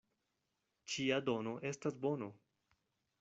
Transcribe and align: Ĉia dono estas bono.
Ĉia 0.93 1.19
dono 1.29 1.53
estas 1.73 1.99
bono. 2.07 2.31